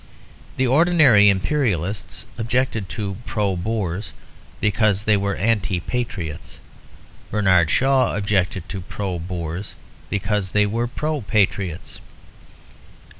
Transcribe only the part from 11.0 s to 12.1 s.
patriots.